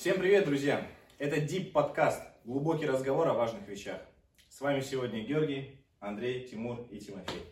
[0.00, 0.88] Всем привет, друзья!
[1.18, 4.00] Это Deep подкаст, глубокий разговор о важных вещах.
[4.48, 7.42] С вами сегодня Георгий, Андрей, Тимур и Тимофей.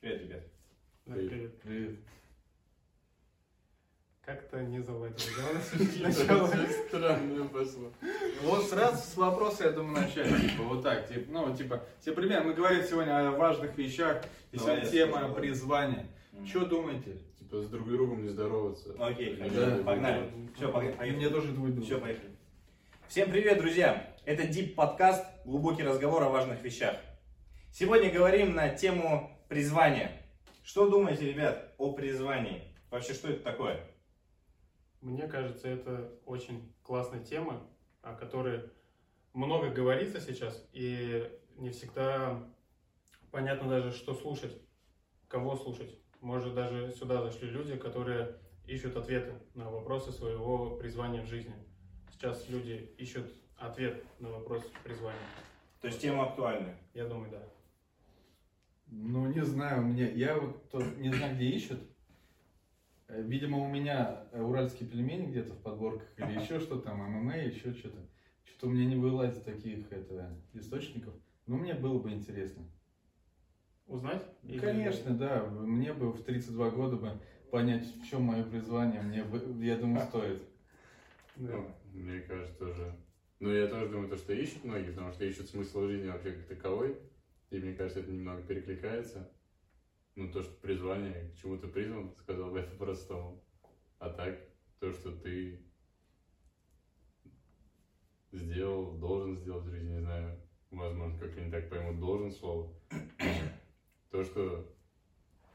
[0.00, 0.42] Привет, ребят.
[1.04, 1.60] Привет.
[1.60, 1.98] Привет.
[4.22, 5.18] Как-то не заладили.
[6.14, 6.50] Сначала.
[6.88, 7.92] Странно пошло.
[8.44, 10.28] Вот сразу с вопроса, я думаю, начать.
[10.40, 11.06] Типа, вот так.
[11.10, 12.48] Типа, ну, типа, все примерно.
[12.48, 14.24] Мы говорим сегодня о важных вещах.
[14.50, 16.06] И сегодня тема призвания.
[16.46, 17.18] Что думаете?
[17.46, 18.92] Типа с друг другом не здороваться.
[18.98, 20.50] Окей, хорошо, не погнали.
[20.56, 21.10] Все, поехали.
[21.12, 21.86] мне тоже твой друг.
[21.86, 22.36] Все, поехали.
[23.06, 24.16] Всем привет, друзья!
[24.24, 26.96] Это Deep подкаст, глубокий разговор о важных вещах.
[27.70, 30.10] Сегодня говорим на тему призвания.
[30.64, 32.64] Что думаете, ребят, о призвании?
[32.90, 33.80] Вообще, что это такое?
[35.00, 37.62] Мне кажется, это очень классная тема,
[38.02, 38.64] о которой
[39.34, 42.42] много говорится сейчас, и не всегда
[43.30, 44.60] понятно даже, что слушать,
[45.28, 45.96] кого слушать.
[46.26, 48.34] Может, даже сюда зашли люди, которые
[48.66, 51.54] ищут ответы на вопросы своего призвания в жизни.
[52.10, 55.20] Сейчас люди ищут ответ на вопрос призвания.
[55.80, 56.76] То есть тема актуальная.
[56.94, 57.40] Я думаю, да.
[58.88, 61.78] Ну, не знаю, мне, я вот то- не знаю, где ищут.
[63.06, 67.72] Э, Видимо, у меня уральские пельмени где-то в подборках или еще что там, ММА, еще
[67.72, 68.04] что-то.
[68.42, 71.14] Что-то у меня не вылазит таких это, источников.
[71.46, 72.68] Но мне было бы интересно.
[73.86, 74.22] Узнать?
[74.42, 75.44] Ну, Или- Конечно, да.
[75.44, 77.20] Мне бы в 32 года бы
[77.50, 80.42] понять, в чем мое призвание, мне бы, я думаю, стоит.
[81.36, 81.52] Да.
[81.52, 82.96] Ну, мне кажется, тоже.
[83.38, 86.46] Ну, я тоже думаю, то, что ищут многие, потому что ищут смысл жизни вообще как
[86.46, 86.96] таковой.
[87.50, 89.30] И мне кажется, это немного перекликается.
[90.16, 93.40] Ну, то, что призвание, к чему ты призван, сказал бы я по-простому.
[93.98, 94.36] А так,
[94.80, 95.60] то, что ты
[98.32, 102.74] сделал, должен сделать в жизни, не знаю, возможно, как они так поймут, должен слово.
[104.10, 104.66] То, что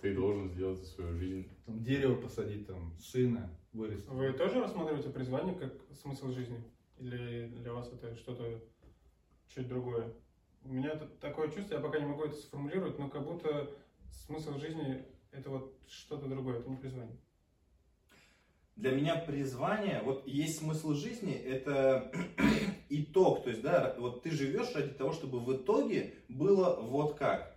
[0.02, 1.48] ты должен сделать за свою жизнь.
[1.66, 4.10] Там дерево посадить, там сына вырастить.
[4.10, 6.64] Вы тоже рассматриваете призвание как смысл жизни?
[6.98, 8.62] Или для вас это что-то
[9.48, 10.14] чуть другое?
[10.64, 13.72] У меня такое чувство, я пока не могу это сформулировать, но как будто
[14.12, 17.18] смысл жизни это вот что-то другое, это не призвание.
[18.76, 22.12] Для меня призвание, вот есть смысл жизни, это
[22.90, 27.51] итог, то есть, да, вот ты живешь ради того, чтобы в итоге было вот как.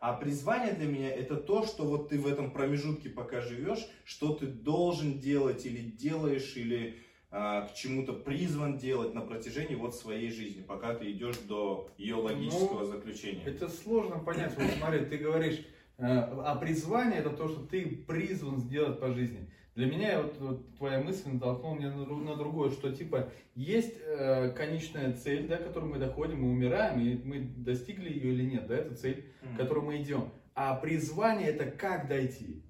[0.00, 4.32] А призвание для меня это то, что вот ты в этом промежутке пока живешь, что
[4.32, 6.96] ты должен делать или делаешь, или
[7.30, 12.14] а, к чему-то призван делать на протяжении вот своей жизни, пока ты идешь до ее
[12.14, 13.42] логического заключения.
[13.44, 14.56] Это сложно понять.
[14.56, 15.58] Вот смотри, ты говоришь,
[15.98, 19.50] э, а призвание это то, что ты призван сделать по жизни.
[19.80, 24.50] Для меня вот, вот твоя мысль натолкнула меня на, на другое, что типа есть э,
[24.50, 28.66] конечная цель, да, к которой мы доходим, мы умираем, и мы достигли ее или нет,
[28.66, 29.54] да, это цель, Мгм.
[29.54, 30.28] к которой мы идем.
[30.54, 32.62] А призвание это как дойти.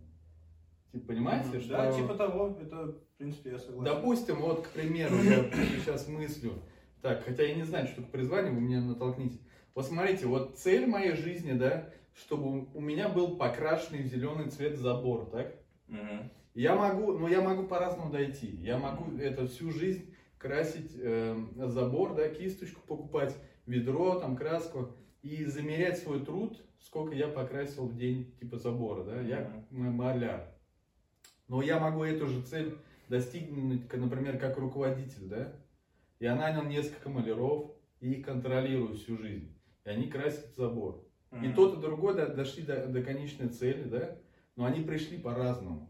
[0.93, 1.61] Типа, понимаете, Мгм.
[1.63, 1.73] что...
[1.73, 3.93] Да, типа того, это, в принципе, я согласен.
[3.93, 5.51] Допустим, вот, к примеру, я
[5.81, 6.53] сейчас мыслю,
[7.03, 9.39] так, хотя я не знаю, что такое призвание, вы меня натолкните.
[9.75, 14.79] Вот смотрите, вот цель моей жизни, да, чтобы у меня был покрашенный в зеленый цвет
[14.79, 15.57] забор, так?
[15.89, 16.31] Мгм.
[16.55, 18.57] Я могу, но я могу по-разному дойти.
[18.57, 25.45] Я могу это всю жизнь красить э, забор, да, кисточку покупать, ведро, там, краску и
[25.45, 29.21] замерять свой труд, сколько я покрасил в день типа забора, да.
[29.21, 30.53] Я маляр.
[31.47, 32.77] Но я могу эту же цель
[33.09, 35.53] достигнуть, например, как руководитель, да.
[36.19, 39.57] Я нанял несколько маляров и их контролирую всю жизнь.
[39.85, 41.07] И они красят забор.
[41.43, 44.19] И тот, и другой до- дошли до, до конечной цели, да,
[44.57, 45.90] но они пришли по-разному.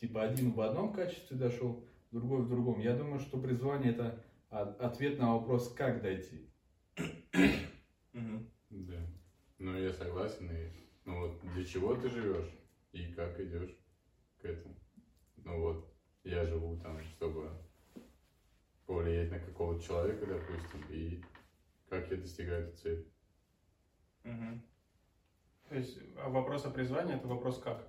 [0.00, 2.80] Типа один в одном качестве дошел, другой в другом.
[2.80, 6.50] Я думаю, что призвание это ответ на вопрос, как дойти.
[8.70, 9.06] Да.
[9.58, 10.50] Ну, я согласен.
[10.50, 10.70] И,
[11.04, 12.50] ну вот, для чего ты живешь
[12.92, 13.76] и как идешь
[14.40, 14.74] к этому.
[15.36, 15.92] Ну вот,
[16.24, 17.50] я живу там, чтобы
[18.86, 21.22] повлиять на какого-то человека, допустим, и
[21.88, 23.12] как я достигаю эту цель.
[24.24, 24.62] Мгм.
[25.68, 27.86] То есть а вопрос о призвании это вопрос как?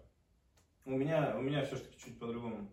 [0.86, 2.68] У меня, у меня все-таки чуть по-другому.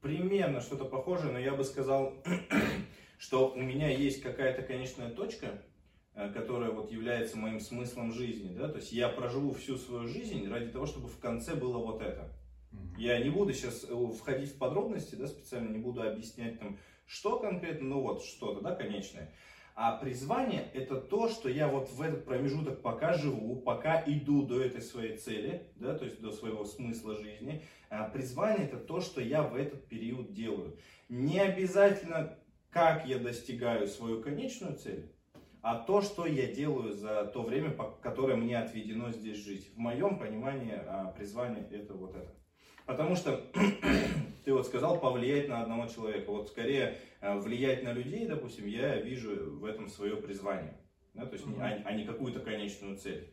[0.00, 2.14] Примерно что-то похожее, но я бы сказал,
[3.18, 5.62] что у меня есть какая-то конечная точка,
[6.14, 10.48] э, которая вот является моим смыслом жизни, да, то есть я проживу всю свою жизнь
[10.48, 12.32] ради того, чтобы в конце было вот это.
[12.96, 13.86] Я не буду сейчас
[14.18, 18.74] входить в подробности, да, специально не буду объяснять там, что конкретно, ну вот что-то, да,
[18.74, 19.34] конечное.
[19.80, 24.60] А призвание это то, что я вот в этот промежуток пока живу, пока иду до
[24.60, 27.62] этой своей цели, да, то есть до своего смысла жизни.
[27.88, 30.76] А призвание это то, что я в этот период делаю.
[31.08, 32.36] Не обязательно,
[32.70, 35.12] как я достигаю свою конечную цель,
[35.62, 37.72] а то, что я делаю за то время,
[38.02, 39.70] которое мне отведено здесь жить.
[39.76, 42.34] В моем понимании а, призвание это вот это.
[42.84, 43.40] Потому что
[44.48, 46.30] ты вот сказал повлиять на одного человека.
[46.30, 50.72] Вот скорее э, влиять на людей, допустим, я вижу в этом свое призвание.
[51.12, 51.60] Да, то есть, Мгм.
[51.60, 53.30] а, а не какую-то конечную цель.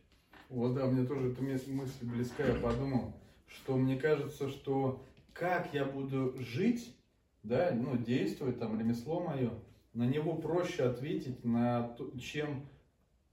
[0.50, 2.44] Вот да, мне тоже эта мыс- мысль близка.
[2.44, 3.14] Я подумал,
[3.46, 5.02] что мне кажется, что
[5.32, 6.94] как я буду жить,
[7.42, 9.52] да, ну, действовать, там, ремесло мое,
[9.94, 12.66] на него проще ответить, на то, чем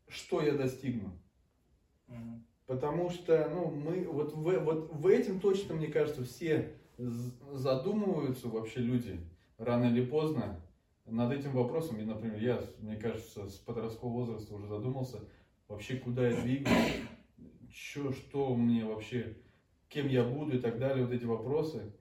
[0.08, 1.12] что я достигну.
[2.66, 8.80] Потому что, ну, мы вот в, вот в этом точно, мне кажется, все задумываются вообще
[8.80, 9.20] люди
[9.58, 10.62] рано или поздно
[11.06, 12.00] над этим вопросом.
[12.00, 15.20] И, например, я, мне кажется, с подросткового возраста уже задумался,
[15.68, 17.02] вообще куда я двигаюсь,
[17.72, 19.38] чё, что мне вообще,
[19.90, 21.94] кем я буду и так далее, вот эти вопросы.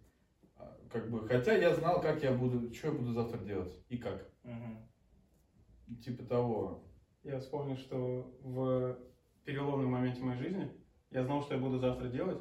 [0.56, 3.96] А, Как бы, хотя я знал, как я буду, что я буду завтра делать и
[3.96, 4.30] как.
[6.04, 6.84] Типа того.
[7.22, 8.98] Я вспомнил, что в
[9.44, 10.72] переломном моменте моей жизни
[11.10, 12.40] я знал, что я буду завтра делать,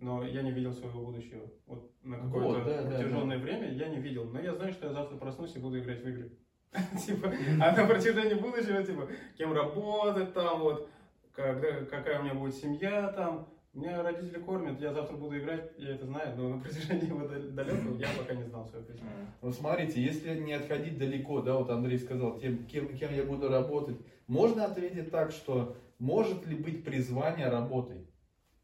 [0.00, 1.42] но я не видел своего будущего.
[1.66, 4.24] Вот на какое-то Вот, да, да, протяженное время я не видел.
[4.24, 6.32] Но я знаю, что я завтра проснусь и буду играть в игры.
[7.06, 10.88] Типа, а на протяжении будущего, типа, кем работать там, вот,
[11.32, 13.48] когда, какая у меня будет семья там.
[13.72, 17.96] Меня родители кормят, я завтра буду играть, я это знаю, но на протяжении вот далекого
[17.98, 19.26] я пока не знал свое призвание.
[19.40, 23.48] Вот смотрите, если не отходить далеко, да, вот Андрей сказал, тем, кем, кем я буду
[23.48, 28.09] работать, можно ответить так, что может ли быть призвание работой?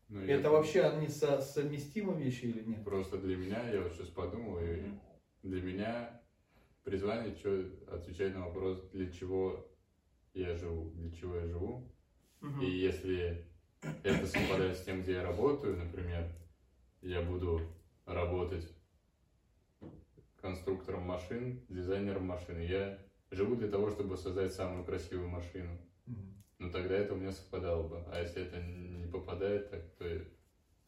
[0.08, 2.84] Ну, я- Это вообще они со- совместимы вещи или нет?
[2.84, 4.82] Просто для меня, я вот сейчас подумал, и
[5.42, 6.20] для меня
[6.84, 9.66] призвание, что отвечать на вопрос, для чего
[10.34, 11.90] я живу, для чего я живу.
[12.40, 12.62] Мгм.
[12.62, 13.44] И если
[14.04, 16.30] это совпадает с тем, где я работаю, например,
[17.02, 17.60] я буду
[18.04, 18.72] работать
[20.40, 22.60] конструктором машин, дизайнером машины.
[22.60, 22.98] Я
[23.32, 25.76] живу для того, чтобы создать самую красивую машину.
[26.58, 28.02] Ну тогда это у меня совпадало бы.
[28.10, 30.06] А если это не попадает, так то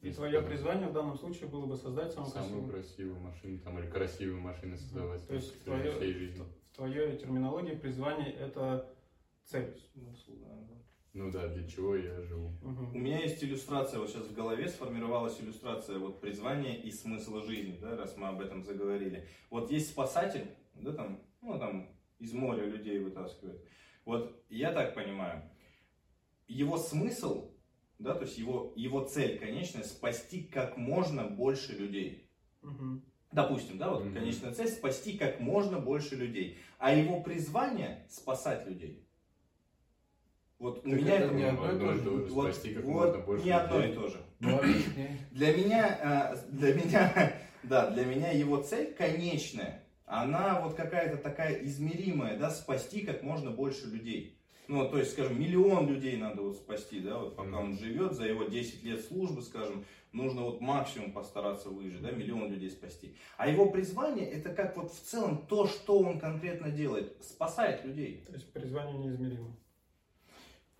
[0.01, 2.71] И твое призвание в данном случае было бы создать самую самую красивую.
[2.71, 6.43] красивую машину там, или красивые машины создавать То есть на протяжении твое, всей жизни.
[6.71, 8.93] в твоей терминологии призвание это
[9.43, 9.77] цель.
[9.93, 10.31] Смысл.
[11.13, 12.53] Ну да, для чего я живу.
[12.61, 17.77] У меня есть иллюстрация, вот сейчас в голове сформировалась иллюстрация вот призвания и смысла жизни,
[17.81, 19.27] да, раз мы об этом заговорили.
[19.49, 20.45] Вот есть спасатель,
[20.75, 21.89] да, там, ну, там,
[22.19, 23.59] из моря людей вытаскивает.
[24.05, 25.49] Вот я так понимаю,
[26.49, 27.51] его смысл,
[27.99, 32.29] да, то есть его, его цель конечная, спасти как можно больше людей.
[32.61, 33.03] Мгм.
[33.31, 34.13] Допустим, да, вот Мгм.
[34.15, 36.57] конечная цель спасти как можно больше людей.
[36.79, 39.05] А его призвание спасать людей.
[40.57, 42.09] Вот у Так меня это это не одно и то же.
[42.09, 43.91] вот, спасти как вот можно больше не одно людей.
[43.91, 44.25] и то же.
[44.39, 45.07] Ну, объясни.
[45.31, 51.63] Для меня, э, для меня, да, для меня его цель конечная, она вот какая-то такая
[51.63, 54.38] измеримая, да, спасти как можно больше людей.
[54.69, 58.25] Ну, то есть, скажем, миллион людей надо вот спасти, да, вот пока он живет, за
[58.25, 63.15] его 10 лет службы, скажем, нужно вот максимум постараться выжить, да, миллион людей спасти.
[63.37, 68.23] А его призвание, это как вот в целом то, что он конкретно делает, спасает людей.
[68.27, 69.57] То есть призвание неизмеримо.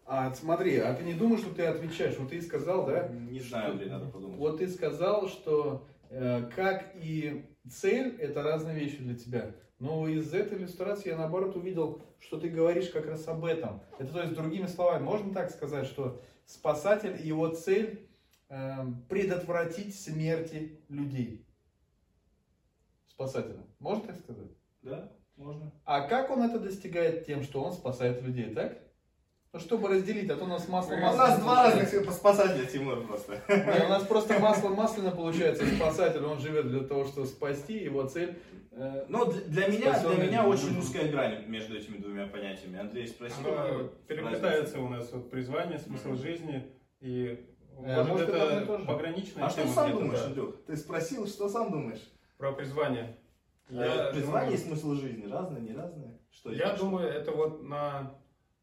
[0.05, 2.15] А смотри, а ты не думаешь, что ты отвечаешь?
[2.19, 3.07] Вот ты сказал, да?
[3.07, 4.37] Не знаю, Андрей, надо подумать.
[4.37, 9.55] Вот ты сказал, что э, как и цель это разные вещи для тебя.
[9.79, 13.81] Но из этой иллюстрации я наоборот увидел, что ты говоришь как раз об этом.
[13.97, 18.09] Это то есть другими словами, можно так сказать, что спасатель его цель
[18.49, 21.45] э, предотвратить смерти людей.
[23.07, 23.65] Спасателя.
[23.79, 24.51] Можно так сказать?
[24.81, 25.71] Да, можно.
[25.85, 28.77] А как он это достигает тем, что он спасает людей, так?
[29.51, 33.41] Ну, чтобы разделить, а то у нас масло У нас два разных спасателя, Тимур, просто.
[33.47, 35.65] Не, у нас просто масло масляно получается.
[35.65, 38.39] Спасатель, он живет для того, чтобы спасти, его цель.
[38.71, 42.79] э, Но для, для меня, для меня очень узкая грань между этими двумя понятиями.
[42.79, 43.47] Андрей спросил.
[43.47, 47.45] Оно переплетается у нас вот призвание, смысл жизни и
[47.81, 50.25] Э, может, может, это это пограничная А что сам где-то, думаешь, да.
[50.25, 50.55] Андрюх?
[50.67, 52.01] Ты спросил, что сам думаешь?
[52.37, 53.17] про призвание.
[53.69, 56.19] Э, Призвание и смысл жизни разные, не разные?
[56.31, 58.18] Что Я думаю, это вот на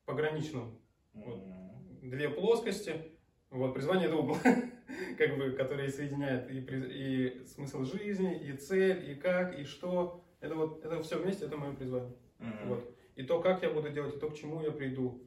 [0.06, 0.78] пограничном
[1.12, 1.42] вот.
[2.02, 2.94] две плоскости.
[3.50, 4.36] Вот призвание это угол,
[5.18, 10.24] как бы, который соединяет и, и смысл жизни, и цель, и как, и что.
[10.40, 12.14] Это вот это все вместе, это мое призвание.
[12.38, 12.68] Мгм.
[12.68, 12.96] Вот.
[13.16, 15.22] И то, как я буду делать, и то, к чему я приду.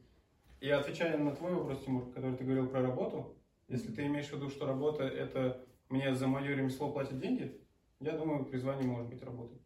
[0.60, 3.36] И отвечая на твой вопрос, Тимур, который ты говорил про работу,
[3.68, 7.60] если ты имеешь в виду, что работа это мне за мое ремесло платят деньги,
[8.00, 9.58] я думаю, призвание может быть работой.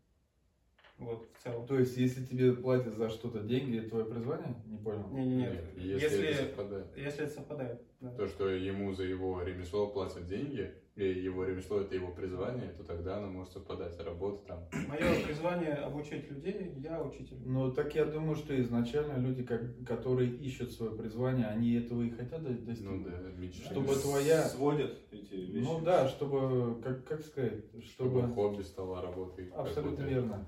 [1.06, 1.68] Вот, в целом.
[1.68, 4.56] То есть, если тебе платят за что-то деньги, это твое призвание?
[4.66, 5.08] Не понял.
[5.12, 5.64] Не, не, нет.
[5.76, 6.88] Если, Если, это совпадает.
[6.98, 7.82] если это совпадает.
[8.02, 8.10] да.
[8.16, 12.84] То, что ему за его ремесло платят деньги, и его ремесло это его призвание, то
[12.84, 14.00] тогда оно может совпадать.
[14.00, 14.60] Работа там.
[14.88, 17.38] Мое призвание обучать людей, я учитель.
[17.46, 22.12] Ну, так я думаю, что изначально люди, как, которые ищут свое призвание, они этого и
[22.12, 22.86] хотят до- достичь.
[22.88, 23.72] Ну да, мечта.
[23.72, 25.66] Чтобы твоя- Сводят эти вещи.
[25.66, 28.28] Ну да, чтобы, как, как сказать, Чтобы чтобы...
[28.34, 29.50] хобби стало работой.
[29.50, 30.46] Абсолютно верно.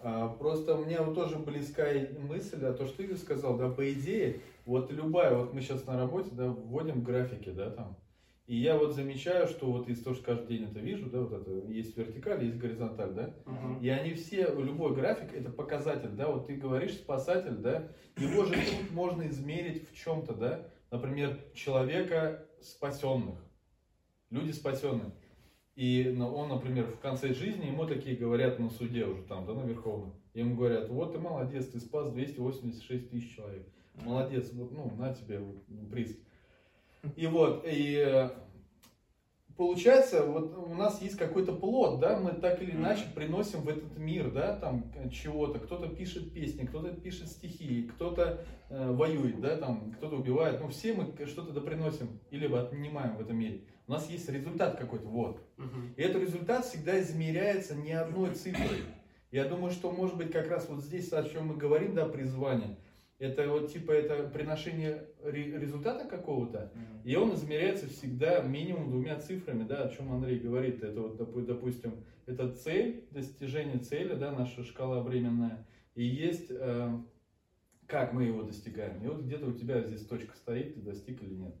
[0.00, 3.92] А, просто мне вот тоже близка и мысль, а то, что Игорь сказал, да, по
[3.92, 7.96] идее, вот любая, вот мы сейчас на работе, да, вводим графики, да, там,
[8.46, 11.32] и я вот замечаю, что вот из того, что каждый день это вижу, да, вот
[11.32, 13.80] это, есть вертикаль, есть горизонталь, да, Мгм.
[13.80, 18.52] и они все, любой график это показатель, да, вот ты говоришь спасатель, да, его же
[18.52, 23.34] труд можно измерить в чем-то, да, например, человека спасенных,
[24.30, 25.10] люди спасенные.
[25.78, 29.54] И ну, он, например, в конце жизни ему такие говорят на суде уже там, да,
[29.54, 30.12] на Верховном.
[30.34, 33.64] Ему говорят, вот ты молодец, ты спас 286 тысяч человек.
[33.94, 36.18] Молодец, вот, ну, на тебе вот приз.
[37.14, 38.28] И вот, и э,
[39.58, 43.98] получается, вот у нас есть какой-то плод, да, мы так или иначе приносим в этот
[43.98, 45.58] мир, да, там э, чего-то.
[45.58, 50.60] Кто-то пишет песни, кто-то пишет стихи, кто-то э, воюет, да, там, кто-то убивает.
[50.60, 53.64] Ну, все мы что-то да приносим или отнимаем в этом мире.
[53.88, 55.42] У нас есть результат какой-то, вот.
[55.96, 58.84] И этот результат всегда измеряется не одной цифрой.
[59.32, 62.78] Я думаю, что может быть как раз вот здесь, о чем мы говорим, да, призвание,
[63.18, 67.00] это вот типа это приношение ре- результата какого-то, Мгм.
[67.04, 70.82] и он измеряется всегда минимум двумя цифрами, да, о чем Андрей говорит.
[70.82, 76.90] Это вот, допу- допустим, это цель, достижение цели, да, наша шкала временная, и есть э,
[77.86, 79.02] как мы его достигаем.
[79.02, 81.54] И вот где-то у тебя здесь точка стоит, ты достиг или нет.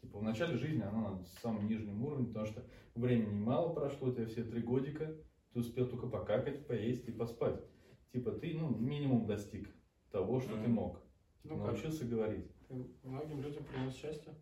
[0.00, 2.64] Типа в начале жизни она на самом нижнем уровне, потому что
[2.94, 5.14] времени мало прошло, у тебя все три годика,
[5.52, 7.60] ты успел только покакать, поесть и поспать.
[8.12, 9.68] Типа ты, ну, минимум достиг
[10.10, 10.72] того, что ты Мгм.
[10.72, 11.00] мог.
[11.44, 12.46] Ну как, Научился говорить.
[12.68, 12.74] ты
[13.04, 14.34] многим людям принес счастье.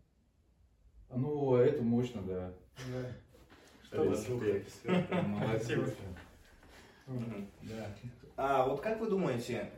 [1.09, 2.53] А, Ну, это мощно, да.
[2.91, 3.11] Да.
[3.83, 4.69] Что Респект.
[4.83, 5.87] Спасибо.
[7.05, 7.49] Мгм.
[7.61, 7.95] Да.
[8.35, 9.71] А вот как вы думаете,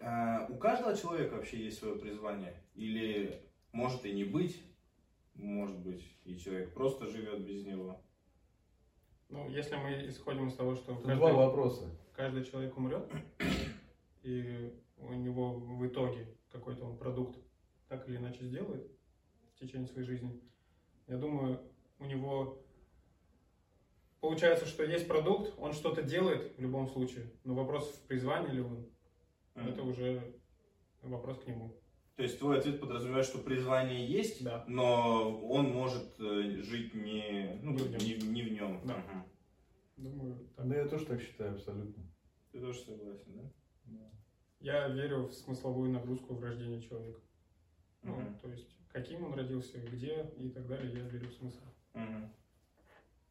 [0.00, 2.54] а, у каждого человека вообще есть свое призвание?
[2.74, 4.62] Или может и не быть,
[5.34, 8.00] может быть, и человек просто живет без него?
[9.28, 11.88] Ну, если мы исходим из того, что Тут каждый, два вопроса.
[12.14, 13.10] каждый человек умрет,
[14.22, 14.72] и
[15.08, 17.38] у него в итоге какой-то он продукт
[17.88, 18.90] так или иначе сделает
[19.54, 20.40] в течение своей жизни,
[21.06, 21.60] я думаю,
[21.98, 22.62] у него
[24.20, 28.60] получается, что есть продукт, он что-то делает в любом случае, но вопрос в призвании ли
[28.60, 28.86] он,
[29.54, 29.68] Мгм.
[29.68, 30.34] это уже
[31.02, 31.76] вопрос к нему.
[32.16, 34.64] То есть твой ответ подразумевает, что призвание есть, Да.
[34.68, 38.00] но он может э, жить не, ну, Не в нем.
[38.00, 38.80] не, не в нем.
[38.84, 38.96] Да.
[38.98, 39.24] Мгм.
[39.96, 40.68] Думаю, так.
[40.68, 42.02] Да, я тоже так считаю, абсолютно.
[42.52, 43.52] Ты тоже согласен, да?
[44.62, 47.18] Я верю в смысловую нагрузку в рождении человека.
[48.02, 48.34] Ну, Мгм.
[48.40, 51.60] то есть, каким он родился, где и так далее, я верю в смысл.
[51.94, 52.28] Мгм.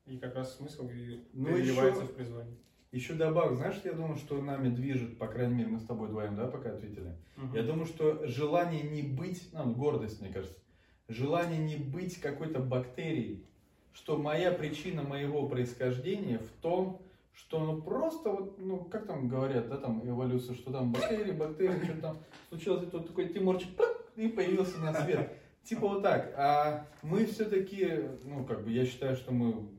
[0.06, 2.56] И как раз смысл и Ну, переливается еще- в призвание.
[2.92, 6.36] Еще добавок, знаешь, я думаю, что нами движет, по крайней мере, мы с тобой вдвоем,
[6.36, 7.16] да, пока ответили.
[7.38, 7.56] Мгм.
[7.56, 10.60] Я думаю, что желание не быть, ну, гордость, мне кажется,
[11.08, 13.46] желание не быть какой-то бактерией,
[13.94, 17.02] что моя причина моего происхождения в том,
[17.34, 21.84] что ну просто вот, ну как там говорят, да, там эволюция, что там бактерии, бактерии,
[21.84, 22.20] что там
[22.50, 25.32] случилось, и тут такой Тимурчик пак, и появился на свет.
[25.64, 26.34] Типа вот так.
[26.38, 27.88] А мы все-таки,
[28.24, 29.70] ну как бы я считаю, что мы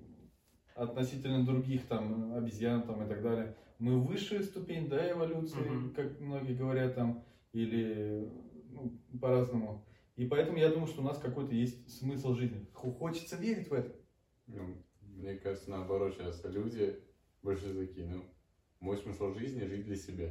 [0.75, 5.95] относительно других там обезьян там и так далее, мы высшая ступень, да, эволюции, Мгм.
[5.95, 8.31] как многие говорят там, или
[8.71, 9.85] ну, по-разному.
[10.17, 12.67] И поэтому я думаю, что у нас какой-то есть смысл жизни.
[12.73, 13.93] Хо- Хочется верить в это.
[14.47, 16.99] Ну, мне кажется, наоборот, сейчас люди
[17.43, 18.25] больше такие, ну,
[18.81, 20.31] мой смысл жизни жить для себя.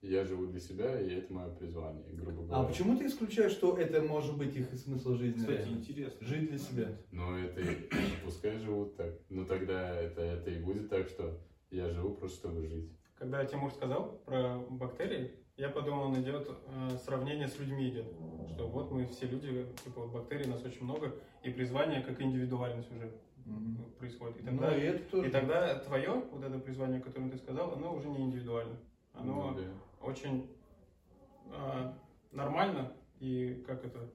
[0.00, 2.56] Я живу для себя, и это мое призвание, грубо говоря.
[2.62, 5.38] А почему ты исключаешь, что это может быть их смысл жизни?
[5.40, 6.26] Кстати, интересно.
[6.26, 6.88] Жить для себя.
[7.10, 7.88] Ну, это и-
[8.22, 9.14] пускай живут так.
[9.30, 11.40] Но тогда это, это и будет так, что
[11.70, 12.92] я живу просто чтобы жить.
[13.16, 18.06] Когда Тимур сказал про бактерии, я подумал, он идет э, сравнение с людьми идет.
[18.54, 22.90] Что вот мы все люди, типа вот бактерий нас очень много, и призвание как индивидуальность
[22.92, 23.10] уже.
[23.98, 24.38] Происходит.
[24.38, 25.28] И Ну, тогда, и это тоже.
[25.28, 28.76] и тогда твое, вот это призвание, которое ты сказал, оно уже не индивидуально.
[29.12, 30.06] Оно Ну, да.
[30.06, 30.50] очень
[31.52, 31.92] э,
[32.32, 34.10] нормально и как это,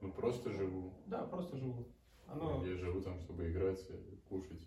[0.00, 0.92] Ну, просто живу.
[1.06, 1.86] да, просто живу.
[2.26, 3.80] Оно, Я живу там, чтобы играть,
[4.28, 4.60] кушать.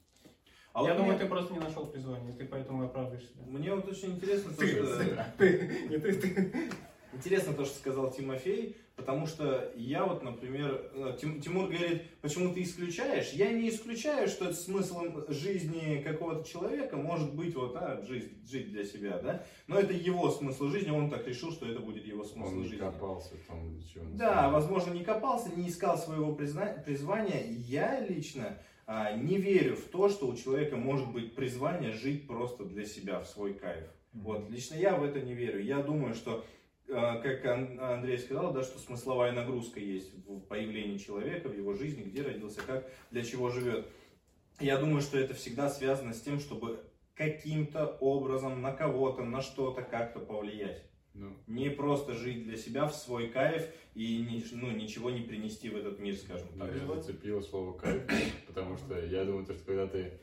[0.73, 3.43] А я вот думаю, мне, ты просто не нашел призвание, ты поэтому и оправдываешь себя.
[3.45, 5.25] мне вот очень интересно то, Ты- что...
[5.37, 6.69] ты- не ты, ты.
[7.13, 12.53] Интересно то, что сказал Тимофей, потому что я вот, например, э, Тим- Тимур говорит, почему
[12.53, 13.31] ты исключаешь?
[13.33, 18.83] Я не исключаю, что смыслом жизни какого-то человека может быть вот, а, жить, жить для
[18.85, 19.43] себя, да?
[19.67, 22.63] Но это его смысл жизни, он так решил, что это будет его смысл Он не
[22.67, 22.77] жизни.
[22.77, 27.43] копался в том, для чего он Да, возможно, не копался, не искал своего призна- призвания.
[27.47, 32.65] Я лично а, не верю в то, что у человека может быть призвание жить просто
[32.65, 33.85] для себя, в свой кайф.
[34.11, 35.63] Вот, лично я в это не верю.
[35.63, 36.45] Я думаю, что,
[36.87, 42.03] как Ан- Андрей сказал, да, что смысловая нагрузка есть в появлении человека, в его жизни,
[42.03, 43.87] где родился, как, для чего живет.
[44.59, 46.79] Я думаю, что это всегда связано с тем, чтобы
[47.15, 50.83] каким-то образом на кого-то, на что-то как-то повлиять.
[51.13, 55.75] Ну, Не просто жить для себя в свой кайф и ну, ничего не принести в
[55.75, 56.73] этот мир, скажем так.
[56.73, 58.01] меня зацепило слово кайф,
[58.47, 60.19] потому что я думаю, то, что когда ты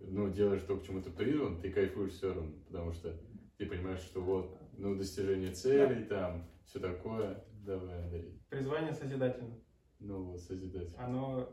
[0.00, 3.18] ну, делаешь то, к чему ты призван, ты кайфуешь все равно, потому что
[3.56, 7.44] ты понимаешь, что вот, ну, достижение целей, там, все такое.
[7.64, 8.40] Давай, Андрей.
[8.48, 9.58] Призвание созидательно.
[9.98, 10.94] Ну вот, созидатель.
[10.96, 11.48] Оно,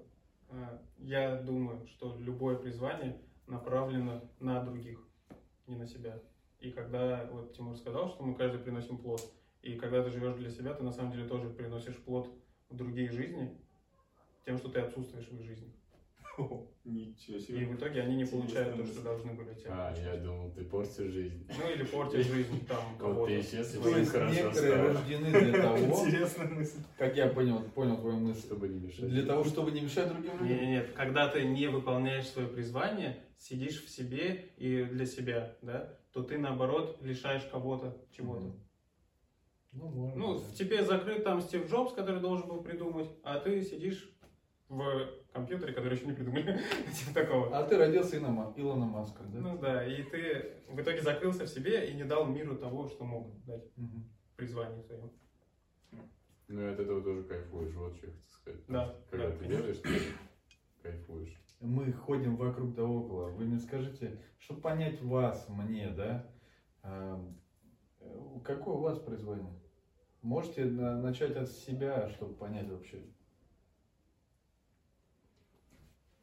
[0.49, 4.99] э, я думаю, что любое призвание направлено на других,
[5.67, 6.21] не на себя.
[6.59, 9.21] И когда, вот Тимур сказал, что мы каждый приносим плод,
[9.61, 12.29] и когда ты живешь для себя, ты на самом деле тоже приносишь плод
[12.69, 13.57] в другие жизни,
[14.45, 15.73] тем, что ты отсутствуешь в их жизни.
[16.83, 17.65] Ничего И себе.
[17.67, 18.93] в итоге они не получают то, мысль.
[18.93, 21.47] что должны были тебе А, я думал, ты портишь жизнь.
[21.47, 23.27] Ну или портят жизнь там Вот кого-то.
[23.27, 26.79] ты исчез, и То есть некоторые рождены для того, Интересная мысль.
[26.97, 29.07] как я понял, понял твою мысль, Чтобы не мешать.
[29.09, 30.57] для того, чтобы не мешать другим Нет, людям.
[30.57, 30.91] нет, нет.
[30.95, 36.37] Когда ты не выполняешь свое призвание, сидишь в себе и для себя, да, то ты
[36.37, 38.55] наоборот лишаешь кого-то чего-то.
[39.71, 40.15] Ну, можно.
[40.19, 40.39] Ну, да.
[40.39, 44.12] в тебе закрыт там Стив Джобс, который должен был придумать, а ты сидишь
[44.77, 46.59] в компьютере, который еще не придумали.
[46.93, 47.57] Типа такого.
[47.57, 49.39] А ты родился Илона, Илона Маска, да?
[49.39, 53.03] Ну да, и ты в итоге закрылся в себе и не дал миру того, что
[53.05, 54.09] мог дать Мгм.
[54.35, 55.13] призванию своему.
[56.47, 58.61] Ну и от этого тоже кайфуешь, вот что я хочу сказать.
[58.67, 59.57] Да, Когда да, ты конечно.
[59.57, 59.99] делаешь, ты
[60.81, 61.39] кайфуешь.
[61.61, 63.29] Мы ходим вокруг да около.
[63.29, 66.29] Вы мне скажите, чтобы понять вас, мне, да,
[66.83, 67.39] эм,
[68.01, 69.53] э, какое у вас призвание?
[70.21, 73.01] Можете на- начать от себя, чтобы понять вообще?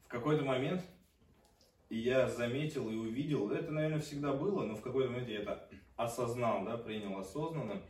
[0.11, 0.83] какой-то момент
[1.89, 6.65] я заметил и увидел, это, наверное, всегда было, но в какой-то момент я это осознал,
[6.65, 7.81] да, принял осознанно,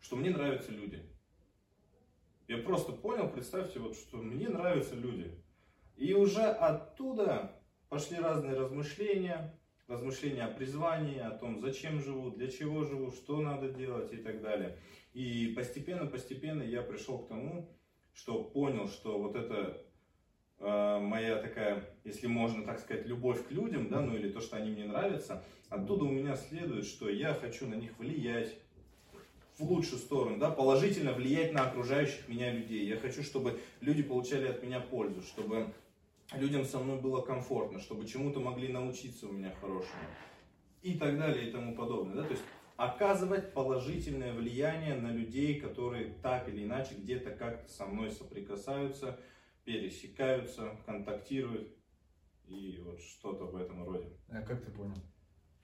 [0.00, 1.02] что мне нравятся люди.
[2.48, 5.32] Я просто понял, представьте, вот, что мне нравятся люди.
[5.96, 12.84] И уже оттуда пошли разные размышления, размышления о призвании, о том, зачем живу, для чего
[12.84, 14.78] живу, что надо делать и так далее.
[15.12, 17.78] И постепенно-постепенно я пришел к тому,
[18.12, 19.84] что понял, что вот это
[20.60, 24.70] моя такая, если можно так сказать, любовь к людям, да, ну или то, что они
[24.70, 28.54] мне нравятся, оттуда у меня следует, что я хочу на них влиять
[29.58, 32.86] в лучшую сторону, да, положительно влиять на окружающих меня людей.
[32.86, 35.72] Я хочу, чтобы люди получали от меня пользу, чтобы
[36.32, 40.02] людям со мной было комфортно, чтобы чему-то могли научиться у меня хорошему
[40.82, 42.16] и так далее и тому подобное.
[42.16, 42.22] Да?
[42.24, 42.42] То есть
[42.76, 49.18] оказывать положительное влияние на людей, которые так или иначе где-то как-то со мной соприкасаются,
[49.64, 51.74] пересекаются, контактируют
[52.46, 54.08] и вот что-то в этом роде.
[54.28, 54.96] А как ты понял?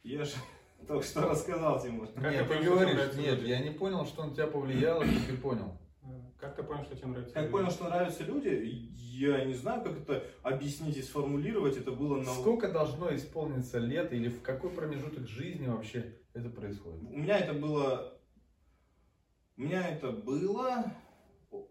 [0.03, 0.35] Я же
[0.87, 2.09] только что рассказал, Тимур.
[2.09, 3.51] Как нет, ты говоришь, нет, люди?
[3.51, 5.79] я не понял, что на тебя повлияло, что ты понял.
[6.03, 6.07] Э,
[6.39, 7.35] Как ты понял, что тебе нравится?
[7.35, 11.77] Как понял, что нравятся люди, я не знаю, как это объяснить и сформулировать.
[11.77, 12.33] Это было на...
[12.33, 17.03] Сколько должно исполниться лет или в какой промежуток жизни вообще это происходит?
[17.03, 18.17] У меня это было...
[19.59, 20.91] У меня это было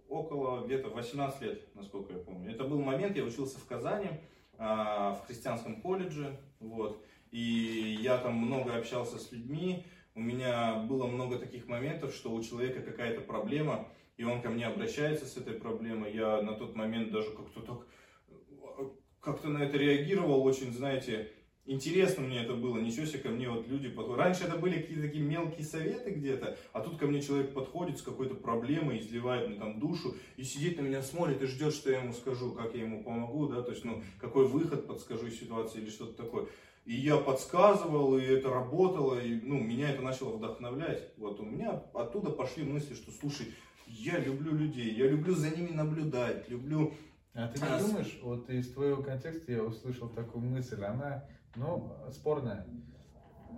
[0.10, 2.52] около где-то 18 лет, насколько я помню.
[2.52, 4.10] Это был момент, я учился в Казани,
[4.58, 7.06] а, в христианском колледже, вот.
[7.32, 9.86] И я там много общался с людьми.
[10.16, 14.66] У меня было много таких моментов, что у человека какая-то проблема, и он ко мне
[14.66, 16.14] обращается с этой проблемой.
[16.14, 17.88] Я на тот момент даже как-то так
[18.28, 18.90] э,
[19.22, 21.32] как-то на это реагировал очень, знаете,
[21.70, 22.78] интересно мне это было.
[22.80, 24.20] Ничего себе ко мне вот люди подходят.
[24.20, 28.02] Раньше это были какие-то такие мелкие советы где-то, а тут ко мне человек подходит с
[28.02, 32.02] какой-то проблемой, изливает мне там душу и сидит на меня, смотрит и ждет, что я
[32.02, 35.80] ему скажу, как я ему помогу, да, то есть, ну, какой выход подскажу из ситуации
[35.80, 36.48] или что-то такое.
[36.86, 41.14] И я подсказывал, и это работало, и, ну, меня это начало вдохновлять.
[41.18, 43.54] Вот у меня оттуда пошли мысли, что, слушай,
[43.86, 46.94] я люблю людей, я люблю за ними наблюдать, люблю
[47.34, 51.96] А ты не А, думаешь, вот из твоего контекста я услышал такую мысль, она, ну,
[52.12, 52.66] спорная,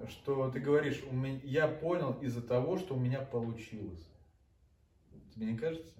[0.08, 4.08] что ты говоришь, у меня, я понял из-за того, что у меня получилось.
[5.34, 5.96] Тебе не кажется?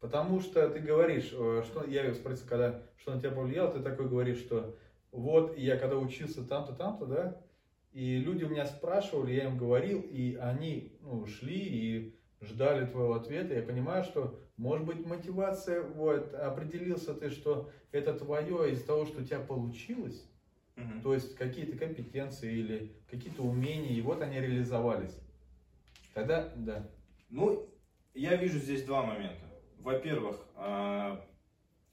[0.00, 4.08] Потому что ты говоришь, э, что я спросил, когда что на тебя повлияло, ты такой
[4.08, 4.76] говоришь, что
[5.10, 7.42] вот я когда учился там-то, там-то, да,
[7.92, 13.14] И люди у меня спрашивали, я им говорил, и они ну, шли и ждали твоего
[13.14, 13.54] ответа.
[13.54, 19.20] Я понимаю, что, может быть, мотивация, вот, определился ты, что это твое из-за того, что
[19.20, 20.27] у тебя получилось,
[20.78, 21.02] Мгм.
[21.02, 25.18] то есть какие-то компетенции или какие-то умения, и вот они реализовались.
[26.14, 26.88] Тогда, да.
[27.30, 27.68] Ну,
[28.14, 29.44] я вижу здесь два момента.
[29.80, 31.24] Во-первых, а,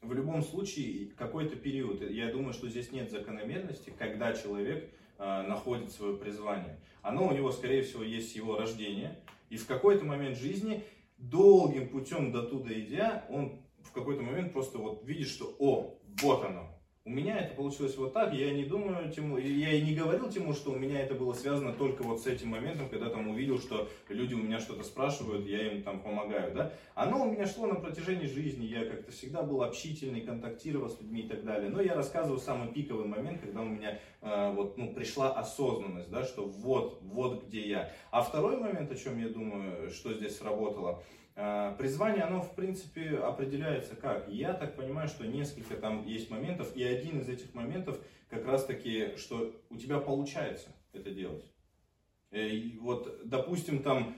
[0.01, 5.91] в любом случае какой-то период, я думаю, что здесь нет закономерности, когда человек а, находит
[5.91, 6.79] свое призвание.
[7.01, 9.19] Оно у него, скорее всего, есть с его рождения,
[9.49, 10.83] и в какой-то момент жизни,
[11.17, 16.43] долгим путем до туда идя, он в какой-то момент просто вот видит, что «О, вот
[16.43, 16.75] оно».
[17.07, 20.55] У меня это получилось вот так, я не думаю, Тиму, я и не говорил Тиму,
[20.55, 23.87] что у меня это было связано только вот с этим моментом, когда там увидел, что
[24.09, 26.73] люди у меня что-то спрашивают, я им там помогаю, да.
[26.95, 31.21] Оно у меня шло на протяжении жизни, я как-то всегда был общительный, контактировал с людьми
[31.21, 31.69] и так далее.
[31.69, 36.23] Но я рассказываю самый пиковый момент, когда у меня э, вот, ну, пришла осознанность, да,
[36.25, 37.91] что вот, вот где я.
[38.09, 41.03] А второй момент, о чем я думаю, что здесь сработало,
[41.35, 44.29] Призвание, оно в принципе определяется как?
[44.29, 48.63] Я так понимаю, что несколько там есть моментов, и один из этих моментов как раз
[48.65, 51.43] таки, что у тебя получается это делать.
[52.31, 54.15] Э, и Вот, допустим, там,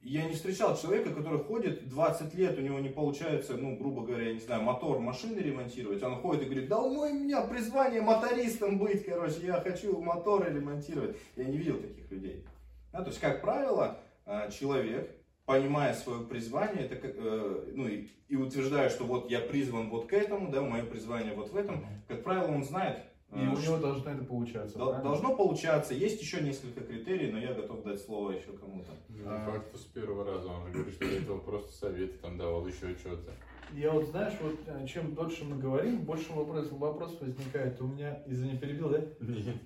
[0.00, 4.28] я не встречал человека, который ходит 20 лет, у него не получается, ну, грубо говоря,
[4.28, 6.02] я не знаю, мотор машины ремонтировать.
[6.02, 11.16] Он ходит и говорит, да у меня призвание мотористом быть, короче, я хочу моторы ремонтировать.
[11.36, 12.44] Я не видел таких людей.
[12.92, 15.10] Да, то есть, как правило, э, человек,
[15.46, 20.12] понимая свое призвание, это, э, ну, и, и утверждая, что вот я призван вот к
[20.12, 22.98] этому, да, мое призвание вот в этом, как правило, он знает,
[23.34, 24.78] И э, у что- него должно это получаться.
[24.78, 25.02] Правильно?
[25.02, 25.92] Должно получаться.
[25.94, 28.92] Есть еще несколько критерий, но я готов дать слово еще кому-то.
[29.08, 29.44] Ну, А.
[29.46, 32.94] по факту с первого раза он говорит, что до этого просто советы там давал, еще
[32.96, 33.32] что-то.
[33.72, 37.80] Я вот, знаешь, вот э, чем дольше мы говорим, больше вопрос, вопрос возникает.
[37.80, 39.00] У меня, извини, перебил, да?
[39.20, 39.56] Нет,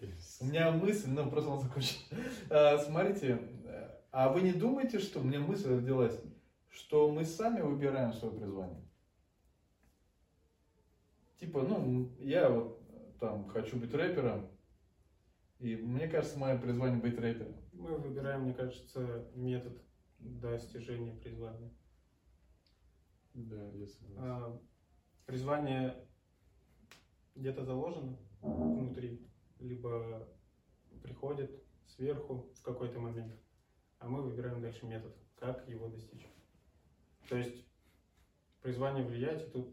[0.41, 1.99] У меня мысль, ну просто он закончил.
[2.49, 3.39] А, Смотрите, э,
[4.11, 6.19] а вы не думаете, что меня мысль родилась,
[6.71, 8.83] что мы сами выбираем свое призвание?
[11.39, 12.81] Типа, ну, я вот
[13.21, 14.49] там хочу быть рэпером,
[15.59, 17.55] и мне кажется, мое призвание быть рэпером.
[17.73, 19.81] Мы выбираем, мне кажется, метод
[20.19, 21.71] достижения призвания.
[23.35, 24.19] Да, я согласен.
[24.19, 24.61] А,
[25.27, 25.95] призвание
[27.35, 29.25] где-то заложено внутри,
[29.61, 30.29] либо
[31.03, 33.33] приходит сверху в какой-то момент,
[33.99, 36.27] а мы выбираем дальше метод, как его достичь.
[37.29, 37.65] То есть
[38.63, 39.69] призвание влияет, и тут,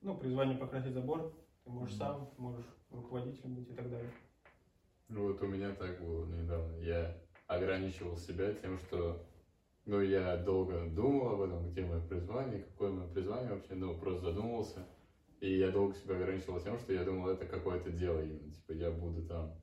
[0.00, 1.34] ну, призвание покрасить забор,
[1.64, 1.98] ты можешь Мгм.
[1.98, 4.10] сам, можешь руководителем быть и так далее.
[5.08, 6.76] Ну вот у меня так было недавно.
[6.78, 9.24] Я ограничивал себя тем, что
[9.86, 14.32] ну, я долго думал об этом, где мое призвание, какое мое призвание вообще, ну, просто
[14.32, 14.86] задумывался.
[15.40, 18.50] И я долго себя ограничивал тем, что я думал, это какое-то дело именно.
[18.50, 19.60] Типа, я буду там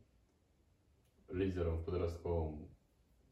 [1.27, 2.70] лидером в подростковом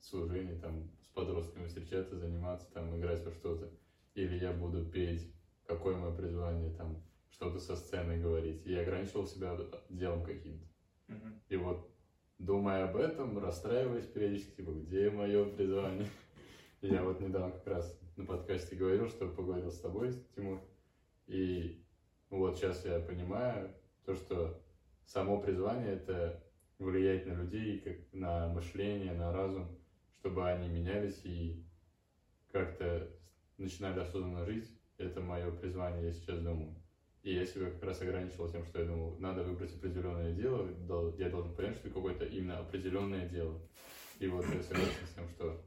[0.05, 3.69] служении, там, с подростками встречаться, заниматься, там, играть во что-то.
[4.15, 5.31] Или я буду петь,
[5.65, 8.65] какое мое призвание, там, что-то со сцены говорить.
[8.65, 9.57] И я ограничивал себя
[9.89, 10.65] делом каким-то.
[11.49, 11.89] И вот,
[12.37, 16.07] думая об этом, расстраиваясь периодически, типа, где мое призвание?
[16.81, 20.61] Я вот недавно как раз на подкасте говорил, что поговорил с тобой, Тимур.
[21.27, 21.83] И
[22.29, 23.73] вот сейчас я понимаю
[24.05, 24.61] то, что
[25.05, 26.41] само призвание это
[26.77, 29.67] влиять на людей, как на мышление, на разум,
[30.19, 31.63] чтобы они менялись и
[32.51, 33.09] как-то
[33.57, 34.69] начинали осознанно жить.
[34.97, 36.75] Это мое призвание, я сейчас думаю.
[37.23, 40.69] И я себя как раз ограничивал тем, что я думал, надо выбрать определенное дело,
[41.17, 43.59] я должен понять, что это какое-то именно определенное дело.
[44.19, 45.61] И вот я согласен с тем, что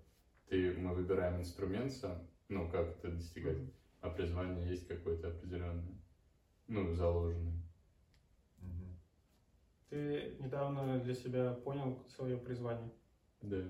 [0.49, 3.59] ты, мы выбираем инструмент сам, ну, как это достигать,
[4.01, 5.95] а призвание есть какое-то определенное,
[6.69, 7.63] ну, заложенное.
[9.89, 12.91] Ты недавно для себя понял свое призвание,
[13.43, 13.65] Да.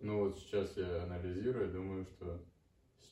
[0.00, 2.44] Ну вот сейчас я анализирую, думаю, что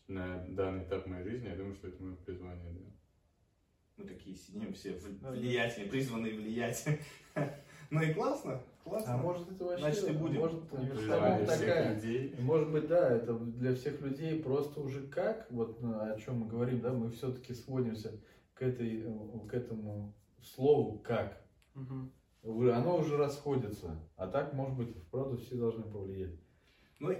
[0.08, 2.90] на данный этап моей жизни, я думаю, что это мое призвание, да.
[3.96, 5.30] Мы такие сидим все да.
[5.30, 6.86] влиятельные, призванные влиять.
[7.90, 9.14] Ну и классно, классно.
[9.14, 10.38] А может это вообще, Значит, и будем.
[10.38, 12.36] может всех такая, людей.
[12.38, 16.46] Может быть, да, это для всех людей просто уже как, вот ну, о чем мы
[16.46, 18.12] говорим, да, мы все-таки сводимся
[18.54, 19.02] к, этой,
[19.48, 21.42] к этому слову как.
[21.74, 22.12] Мгм.
[22.42, 23.98] Оно уже расходится.
[24.16, 26.38] А так, может быть, вправду все должны повлиять.
[26.98, 27.14] Ну,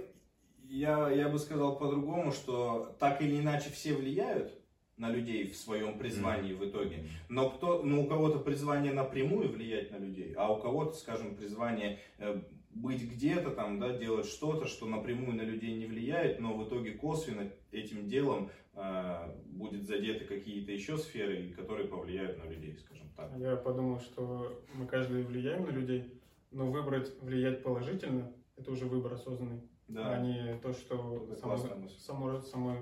[0.63, 4.53] я, я бы сказал по-другому, что так или иначе все влияют
[4.97, 7.07] на людей в своем призвании в итоге.
[7.27, 11.99] Но, кто, ну, у кого-то призвание напрямую влиять на людей, а у кого-то, скажем, призвание
[12.19, 12.41] э,
[12.73, 16.91] быть где-то там, да, делать что-то, что напрямую на людей не влияет, но в итоге
[16.93, 23.31] косвенно этим делом э, будет задеты какие-то еще сферы, которые повлияют на людей, скажем так.
[23.37, 26.17] Я подумал, что мы каждый влияем на людей,
[26.51, 30.15] Но выбрать влиять положительно, это уже выбор осознанный, Да.
[30.15, 31.57] а не то, что Это само,
[31.97, 32.75] само, само,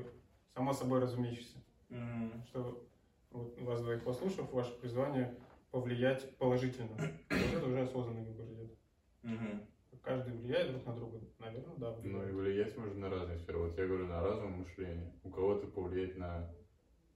[0.55, 1.57] само собой разумеющееся.
[1.89, 2.43] Мгм.
[2.47, 2.83] Что
[3.29, 5.35] вот вас двоих послушав, ваше призвание
[5.69, 6.97] повлиять положительно.
[7.29, 8.71] Вот это уже осознанный выбор идет.
[9.21, 9.61] Мгм.
[10.03, 11.19] Каждый влияет друг на друга.
[11.39, 11.95] Наверное, да.
[12.03, 12.35] Ну и влияет.
[12.35, 13.59] влиять можно на разные сферы.
[13.59, 15.13] Вот я говорю на разум мышление.
[15.23, 16.49] У кого-то повлиять на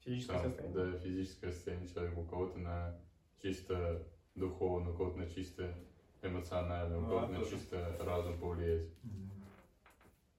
[0.02, 0.92] Физическое там, состояние.
[0.92, 3.00] да, физическое состояние человека, у кого-то на
[3.42, 5.74] чисто духовно, у кого-то на чисто
[6.22, 7.52] эмоционально, у Ну, кого-то а на тоже.
[7.52, 8.90] чисто разум повлиять.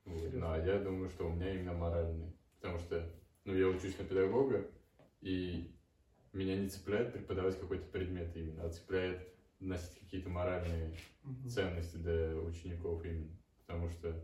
[0.04, 0.16] Вот.
[0.16, 0.40] Интересно.
[0.40, 2.30] Ну, а я думаю, что у меня именно моральный.
[2.60, 3.10] Потому что,
[3.44, 4.66] ну, я учусь на педагога,
[5.22, 5.70] и
[6.34, 9.33] меня не цепляет преподавать какой-то предмет именно, а цепляет
[9.64, 11.48] носить какие-то моральные Мгм.
[11.48, 13.36] ценности для учеников именно.
[13.66, 14.14] Потому что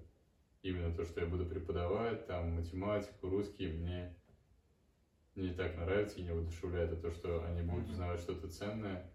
[0.62, 4.14] именно то, что я буду преподавать, там, математику, русский, мне
[5.34, 9.10] не так нравится и не воодушевляет, а то, что они будут узнавать что-то ценное,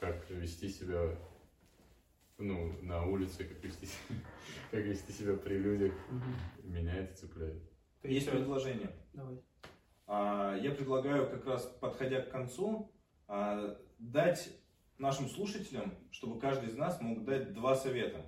[0.00, 1.16] как вести себя
[2.38, 4.16] ну, на улице, как вести, себя-
[4.70, 6.72] как вести себя при людях, Мгм.
[6.72, 7.62] меня это цепляет.
[8.02, 8.90] Есть предложение.
[9.12, 9.42] Давай.
[10.06, 12.90] А, Я предлагаю, как раз подходя к концу,
[13.28, 14.50] а, дать
[15.00, 18.26] нашим слушателям, чтобы каждый из нас мог дать два совета.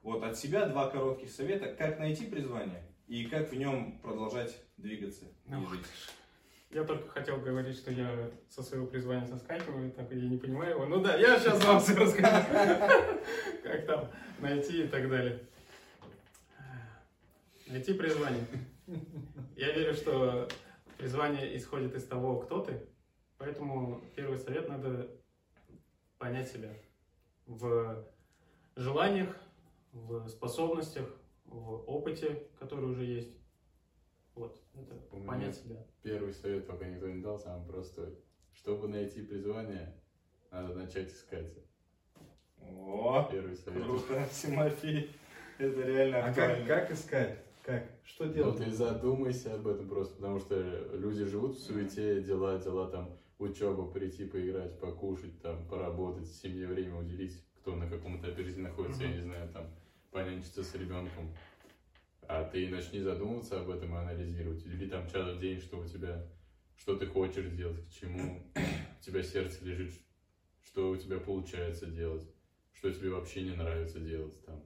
[0.00, 5.24] Вот от себя два коротких совета, как найти призвание и как в нем продолжать двигаться
[5.24, 5.84] и Ну, жить.
[6.70, 10.72] Я только хотел говорить, что я со своего призвания соскакиваю, так и я не понимаю
[10.72, 10.86] его.
[10.86, 12.46] Ну да, я сейчас вам все расскажу.
[13.62, 15.42] Как там найти и так далее.
[17.66, 18.44] Найти призвание.
[19.56, 20.48] Я верю, что
[20.98, 22.86] призвание исходит из того, кто ты.
[23.38, 25.10] Поэтому первый совет надо
[26.18, 26.70] понять себя
[27.46, 28.04] в
[28.76, 29.36] желаниях,
[29.92, 31.08] в способностях,
[31.46, 33.36] в опыте, который уже есть.
[34.34, 35.76] Вот, это У понять себя.
[36.02, 38.16] Первый совет, пока никто не дал, самый простой.
[38.52, 39.94] Чтобы найти призвание,
[40.50, 41.52] надо начать искать.
[42.60, 43.82] О, Первый совет.
[43.84, 45.10] круто, Тимофей.
[45.58, 47.38] Это реально А как, как искать?
[47.64, 47.84] Как?
[48.04, 48.58] Что Ну, делать?
[48.58, 50.56] ты задумайся об этом просто, потому что
[50.94, 56.96] люди живут в суете, дела, дела, там, учеба, прийти поиграть, покушать, там, поработать, семье время
[56.96, 59.16] уделить, кто на каком этапе жизни находится, я Мгм.
[59.16, 59.66] не знаю, там,
[60.10, 61.34] понянчиться с ребенком.
[62.22, 64.64] А ты начни задумываться об этом и анализировать.
[64.64, 66.26] Удели там час в день, что у тебя,
[66.76, 69.92] что ты хочешь делать, к чему у тебя сердце лежит,
[70.62, 72.28] что у тебя получается делать,
[72.74, 74.62] что тебе вообще не нравится делать, там.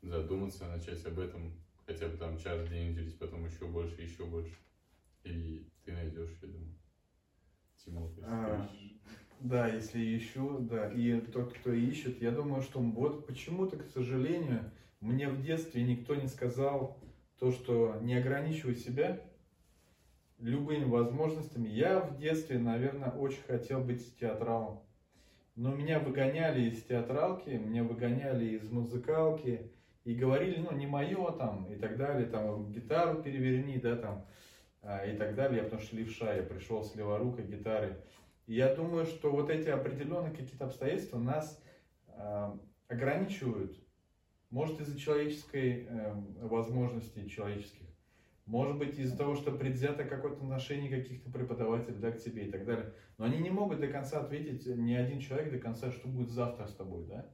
[0.00, 1.52] Задуматься, начать об этом,
[1.86, 4.56] хотя бы там час в день уделить, потом еще больше, еще больше.
[5.22, 6.81] И ты найдешь, я думаю.
[7.84, 7.90] Ты
[8.24, 8.68] А.
[9.40, 10.90] Да, если ищу, да.
[10.92, 16.14] И тот, кто ищет, я думаю, что вот почему-то, к сожалению, мне в детстве никто
[16.14, 17.00] не сказал
[17.40, 19.20] то, что не ограничивай себя
[20.38, 21.68] любыми возможностями.
[21.68, 24.80] Я в детстве, наверное, очень хотел быть театралом.
[25.56, 29.72] Но меня выгоняли из театралки, меня выгоняли из музыкалки
[30.04, 34.24] и говорили, ну, не мое там и так далее, там, гитару переверни, да, там,
[34.82, 35.62] и так далее.
[35.62, 38.02] Потому что левша, я пришел с леворукой гитары.
[38.46, 41.62] И я думаю, что вот эти определенные какие-то обстоятельства нас
[42.08, 43.78] а, ограничивают.
[44.50, 47.86] Может, из-за человеческой эм, возможности человеческих.
[48.44, 52.66] Может быть, из-за того, что предвзято какое-то отношение каких-то преподавателей да, к тебе и так
[52.66, 52.92] далее.
[53.16, 56.66] Но они не могут до конца ответить, ни один человек до конца, что будет завтра
[56.66, 57.30] с тобой, да?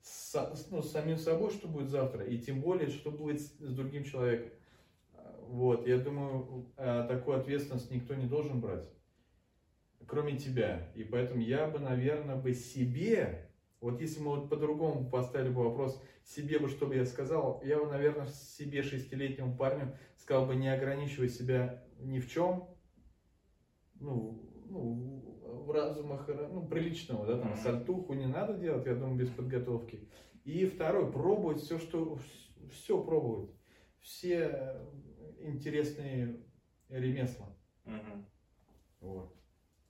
[0.00, 3.58] С, с- ну, с самим собой, что будет завтра, и тем более, что будет с,
[3.58, 4.52] с другим человеком.
[5.48, 8.86] Вот, я думаю, а, такую ответственность никто не должен брать,
[10.06, 10.92] кроме тебя.
[10.94, 16.02] И поэтому я бы, наверное, бы себе, вот если мы вот по-другому поставили бы вопрос,
[16.22, 20.68] себе бы, что бы я сказал, я бы, наверное, себе шестилетнему парню сказал бы, не
[20.68, 22.68] ограничивай себя ни в чем,
[23.94, 29.30] ну, ну, в разумах, ну, приличного, да, там, сальтуху не надо делать, я думаю, без
[29.30, 30.06] подготовки.
[30.44, 32.18] И второй, пробовать все, что,
[32.70, 33.50] все пробовать,
[34.00, 34.76] все
[35.40, 36.40] интересные
[36.88, 37.54] ремесла.
[37.84, 38.24] Мгм.
[39.00, 39.34] Вот.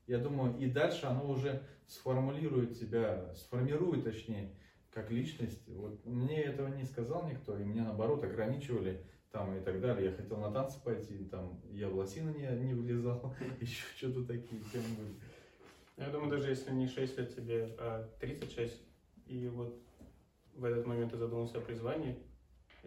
[0.06, 4.54] Я думаю, и дальше оно уже сформулирует тебя, сформирует, точнее,
[4.90, 5.66] как личность.
[5.66, 10.06] Вот мне этого не сказал никто, и меня наоборот ограничивали там и так далее.
[10.06, 14.62] Я хотел на танцы пойти, там я в лосины не, не влезал, еще что-то такие
[14.72, 15.14] темы были.
[15.96, 18.80] Я думаю, даже если не 6 лет тебе, а 36,
[19.26, 19.76] и вот
[20.52, 22.16] в этот момент ты задумался о призвании,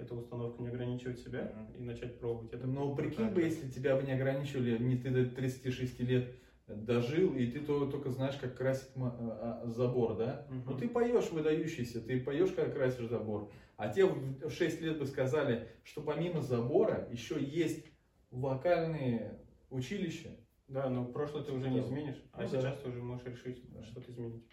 [0.02, 1.78] эта установка не ограничивает себя Мгм.
[1.82, 2.54] и начать пробовать.
[2.54, 6.34] Это Но прикинь бы, если тебя бы не ограничивали, не ты до 36 лет
[6.68, 10.46] дожил, и ты то- только знаешь, как красить ма- а, забор, да?
[10.50, 10.64] Мгм.
[10.72, 13.50] Ну ты поешь выдающийся, ты поешь, как красишь забор.
[13.78, 17.86] А те в 6 лет бы сказали, что помимо забора еще есть
[18.30, 20.30] вокальные училища.
[20.68, 22.62] Да, но прошлое ты уже не изменишь, а Ну да.
[22.62, 23.84] сейчас ты уже можешь решить Да.
[23.84, 24.46] что-то изменить.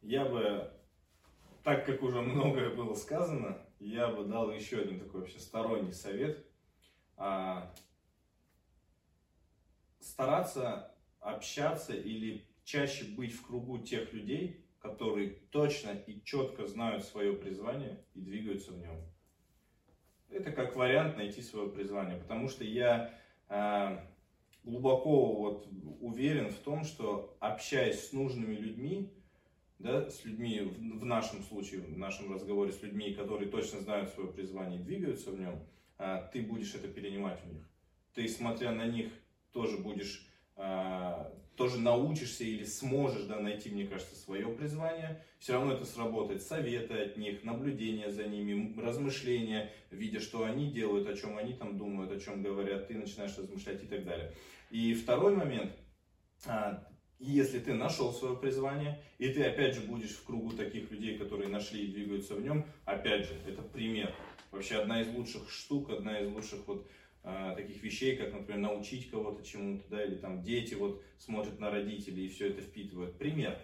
[0.00, 0.70] Я бы
[1.62, 6.46] так как уже многое было сказано, я бы дал еще один такой вообще сторонний совет.
[7.16, 7.74] А,
[10.00, 17.32] стараться общаться или чаще быть в кругу тех людей, которые точно и четко знают свое
[17.34, 18.96] призвание и двигаются в нем.
[20.30, 23.14] Это как вариант найти свое призвание, потому что я
[23.48, 23.98] э,
[24.64, 25.68] глубоко вот
[26.00, 29.12] уверен в том, что общаясь с нужными людьми,
[29.78, 34.32] да, с людьми, в, нашем случае, в нашем разговоре с людьми, которые точно знают свое
[34.32, 35.60] призвание и двигаются в нем,
[35.98, 37.68] э, ты будешь это перенимать у них.
[38.14, 39.10] Ты, смотря на них,
[39.52, 40.26] тоже будешь
[40.58, 46.42] а, тоже научишься или сможешь да, найти, мне кажется, свое призвание, все равно это сработает.
[46.42, 51.76] Советы от них, наблюдение за ними, размышления, видя, что они делают, о чем они там
[51.76, 54.32] думают, о чем говорят, ты начинаешь размышлять и так далее.
[54.70, 55.72] И второй момент,
[57.18, 61.18] а, если ты нашел свое призвание, и ты опять же будешь в кругу таких людей,
[61.18, 64.14] которые нашли и двигаются в нем, опять же, это пример.
[64.50, 66.88] Вообще одна из лучших штук, одна из лучших вот
[67.22, 71.70] а, таких вещей, как, например, научить кого-то чему-то, да, или там дети вот смотрят на
[71.70, 73.18] родителей и все это впитывают.
[73.18, 73.58] Пример.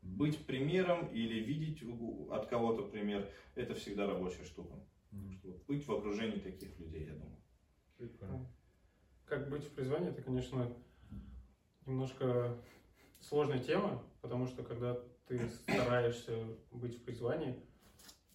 [0.00, 1.82] Быть примером или видеть
[2.30, 4.74] от кого-то пример, это всегда рабочая штука.
[5.12, 5.64] Mm-hmm.
[5.66, 7.36] Быть в окружении таких людей, я думаю.
[7.96, 8.50] Прикольно.
[9.24, 10.74] Как быть в призвании, это, конечно,
[11.86, 12.58] немножко
[13.28, 16.36] сложная тема, потому что когда ты стараешься
[16.70, 17.56] быть в призвании,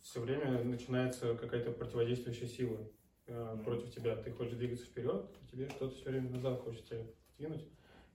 [0.02, 2.80] все время начинается какая-то противодействующая сила
[3.28, 4.15] э, против тебя.
[4.15, 7.06] Ты хочешь двигаться вперед, тебе что-то все время назад хочет тебя
[7.38, 7.67] двинуть.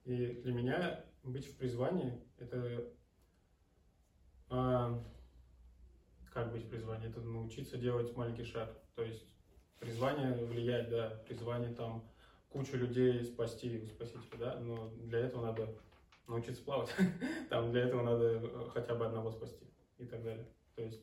[0.04, 2.84] И для меня быть в призвании это
[4.50, 5.02] э,
[6.32, 7.08] как быть в призвании?
[7.08, 8.76] Это научиться делать маленький шаг.
[8.96, 9.24] То есть
[9.78, 12.04] призвание влиять, да, призвание там
[12.48, 15.74] кучу людей спасти, спасителя, да, но для этого надо
[16.26, 16.90] научиться плавать.
[17.50, 19.66] Там для этого надо э, хотя бы одного спасти
[19.98, 20.46] и так далее.
[20.74, 21.00] То есть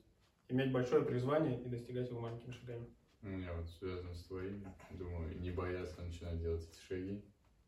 [0.50, 2.88] иметь большое призвание и достигать его маленькими шагами.
[3.24, 7.24] У меня вот связано с твоим, думаю, не бояться начинать делать эти шаги,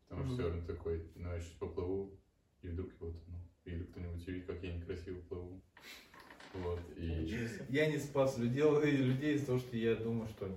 [0.08, 2.18] потому что все равно такой, ну я сейчас поплыву,
[2.62, 5.62] и вдруг его тону, или кто-нибудь увидит, как я некрасиво плыву.
[6.54, 7.48] Вот, и...
[7.68, 10.48] Я не спас людей, людей из-за того, что я думаю, что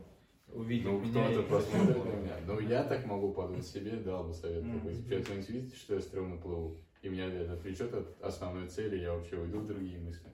[0.54, 1.28] увидит ну, меня.
[1.28, 2.38] кто-то посмотрит на меня.
[2.46, 4.64] Но я так могу подумать себе, дал бы совет.
[4.64, 5.04] Mm-hmm.
[5.04, 9.14] Такой, кто-нибудь видит, что я стрёмно плыву, и меня это отвлечет от основной цели, я
[9.14, 10.30] вообще уйду в другие мысли.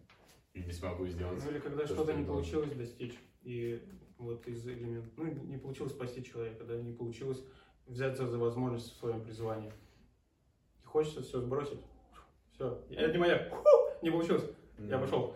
[0.53, 1.43] И не смогу сделать.
[1.43, 3.81] Ну или когда что-то не получилось достичь, и
[4.17, 7.43] вот из элементов, ну, не получилось спасти человека, да, не получилось
[7.87, 9.71] взяться за возможность в своем призвании.
[10.83, 11.79] И хочется все сбросить.
[12.51, 13.51] Все, это не моя,
[14.01, 14.45] не получилось.
[14.77, 15.35] Я пошел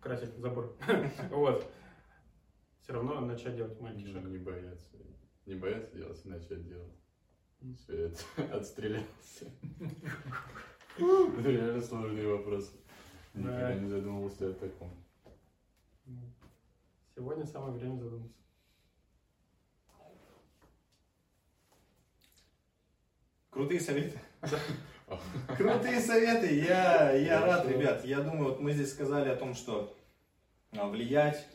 [0.00, 0.74] красить забор.
[1.30, 1.70] Вот.
[2.80, 4.24] Все равно начать делать маленький шаг.
[4.24, 4.96] Не бояться.
[5.44, 6.92] Не бояться делать и начать делать.
[7.76, 8.18] Все это
[8.56, 9.52] отстрелялся.
[10.96, 12.72] Это реально сложный вопрос.
[13.34, 14.90] Никогда не задумывался о таком.
[17.14, 18.40] Сегодня самое время задуматься.
[23.50, 24.18] Крутые советы.
[25.56, 26.60] Крутые советы.
[26.60, 28.04] Я, я рад, ребят.
[28.04, 29.94] Я думаю, вот мы здесь сказали о том, что
[30.72, 31.46] а, влиять,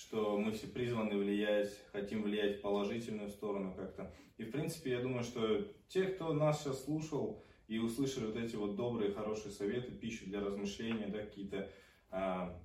[0.00, 4.14] что мы все призваны влиять, хотим влиять в положительную сторону как-то.
[4.38, 8.56] И в принципе, я думаю, что те, кто нас сейчас слушал и услышали вот эти
[8.56, 11.68] вот добрые, хорошие советы, пищу для размышления, да, какие-то
[12.10, 12.58] а,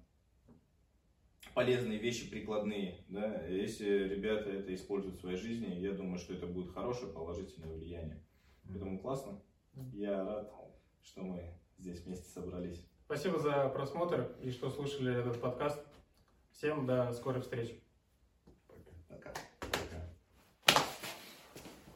[1.53, 3.03] полезные вещи, прикладные.
[3.09, 3.45] Да?
[3.47, 8.23] Если ребята это используют в своей жизни, я думаю, что это будет хорошее положительное влияние.
[8.65, 9.41] Поэтому классно.
[9.91, 10.53] Я рад,
[11.03, 12.87] что мы здесь вместе собрались.
[13.03, 15.85] Спасибо за просмотр и что слушали этот подкаст.
[16.55, 17.77] Всем до скорых встреч.